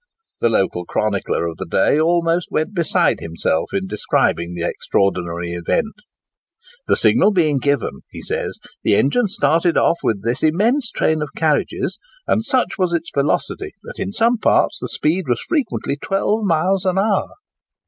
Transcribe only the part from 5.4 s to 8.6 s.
event:—"The signal being given," he says,